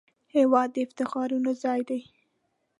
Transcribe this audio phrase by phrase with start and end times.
[0.35, 1.99] هېواد د افتخاراتو ځای دی